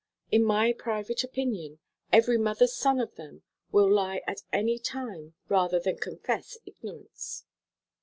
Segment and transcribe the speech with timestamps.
[0.31, 1.77] In my private opinion,
[2.11, 7.45] every mother's son of them will lie at any time rather than confess ignorance.